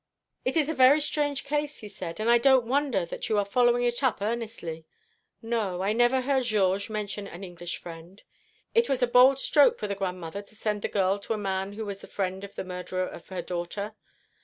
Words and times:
"It 0.43 0.57
is 0.57 0.67
a 0.67 0.73
very 0.73 0.99
strange 0.99 1.43
case," 1.43 1.81
he 1.81 1.87
said, 1.87 2.19
"and 2.19 2.27
I 2.27 2.39
don't 2.39 2.65
wonder 2.65 3.05
that 3.05 3.29
you 3.29 3.37
are 3.37 3.45
following 3.45 3.83
it 3.83 4.01
up 4.01 4.19
earnestly. 4.19 4.87
No, 5.43 5.83
I 5.83 5.93
never 5.93 6.21
heard 6.21 6.45
Georges 6.45 6.89
mention 6.89 7.27
any 7.27 7.45
English 7.45 7.77
friend. 7.77 8.19
It 8.73 8.89
was 8.89 9.03
a 9.03 9.07
bold 9.07 9.37
stroke 9.37 9.77
for 9.77 9.85
the 9.85 9.93
grandmother 9.93 10.41
to 10.41 10.55
send 10.55 10.81
the 10.81 10.87
girl 10.87 11.19
to 11.19 11.33
a 11.33 11.37
man 11.37 11.73
who 11.73 11.85
was 11.85 11.99
the 12.01 12.07
friend 12.07 12.43
of 12.43 12.55
the 12.55 12.63
murderer 12.63 13.05
of 13.07 13.27
her 13.29 13.43
daughter. 13.43 13.93